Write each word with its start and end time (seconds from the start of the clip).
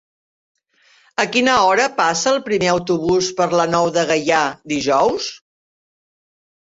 A 1.23 1.25
quina 1.35 1.57
hora 1.65 1.85
passa 1.99 2.33
el 2.33 2.41
primer 2.49 2.71
autobús 2.73 3.29
per 3.43 3.49
la 3.61 3.67
Nou 3.75 3.93
de 3.99 4.07
Gaià 4.13 4.41
dijous? 4.75 5.33